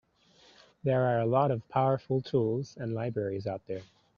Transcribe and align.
There 0.81 1.03
are 1.03 1.19
a 1.19 1.27
lot 1.27 1.51
of 1.51 1.69
powerful 1.69 2.23
tools 2.23 2.75
and 2.75 2.95
libraries 2.95 3.45
out 3.45 3.67
there. 3.67 3.83